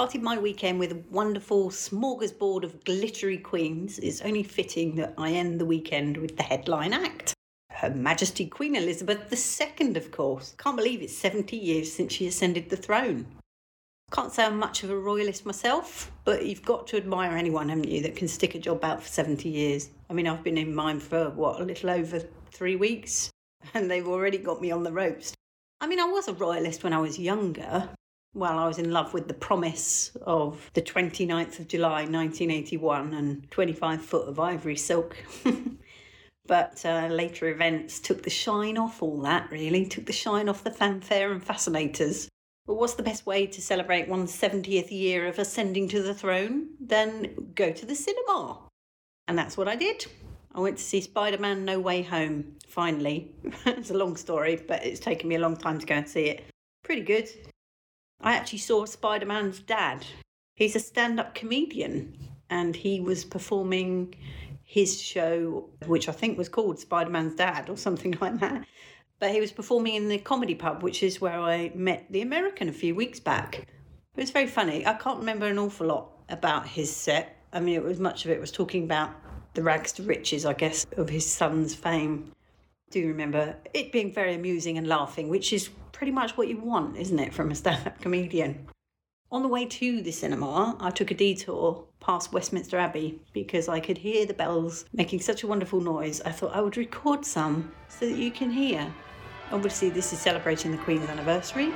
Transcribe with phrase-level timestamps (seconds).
[0.00, 5.32] started my weekend with a wonderful smorgasbord of glittery queens, it's only fitting that I
[5.32, 7.34] end the weekend with the headline act.
[7.68, 10.54] Her Majesty Queen Elizabeth II, of course.
[10.56, 13.26] Can't believe it's 70 years since she ascended the throne.
[14.10, 17.90] Can't say I'm much of a royalist myself, but you've got to admire anyone, haven't
[17.90, 19.90] you, that can stick a job out for 70 years.
[20.08, 23.28] I mean, I've been in mine for, what, a little over three weeks,
[23.74, 25.34] and they've already got me on the ropes.
[25.78, 27.90] I mean, I was a royalist when I was younger.
[28.32, 33.50] Well, I was in love with the promise of the 29th of July 1981 and
[33.50, 35.16] 25 foot of ivory silk.
[36.46, 40.62] but uh, later events took the shine off all that, really, took the shine off
[40.62, 42.28] the fanfare and fascinators.
[42.66, 46.68] But what's the best way to celebrate one's 70th year of ascending to the throne?
[46.78, 48.58] Then go to the cinema.
[49.26, 50.06] And that's what I did.
[50.54, 53.32] I went to see Spider Man No Way Home, finally.
[53.66, 56.26] it's a long story, but it's taken me a long time to go and see
[56.26, 56.44] it.
[56.84, 57.28] Pretty good.
[58.20, 60.06] I actually saw Spider Man's dad.
[60.54, 62.18] He's a stand up comedian,
[62.50, 64.14] and he was performing
[64.62, 68.66] his show, which I think was called Spider Man's Dad or something like that.
[69.18, 72.68] But he was performing in the comedy pub, which is where I met the American
[72.68, 73.66] a few weeks back.
[74.16, 74.86] It was very funny.
[74.86, 77.36] I can't remember an awful lot about his set.
[77.52, 79.10] I mean, it was much of it was talking about
[79.54, 82.32] the rags to riches, I guess, of his son's fame.
[82.90, 86.96] Do remember it being very amusing and laughing, which is pretty much what you want,
[86.96, 88.66] isn't it, from a stand up comedian?
[89.30, 93.78] On the way to the cinema, I took a detour past Westminster Abbey because I
[93.78, 96.20] could hear the bells making such a wonderful noise.
[96.22, 98.92] I thought I would record some so that you can hear.
[99.52, 101.72] Obviously, this is celebrating the Queen's anniversary.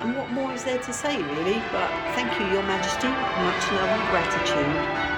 [0.00, 1.62] And what more is there to say, really?
[1.70, 3.08] But thank you, Your Majesty.
[3.08, 5.15] Much love and gratitude.